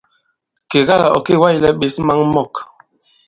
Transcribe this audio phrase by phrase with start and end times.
[0.69, 2.53] Kèga là ɔ̀ kê wa᷇slɛ ɓěs maŋ mɔ̂k.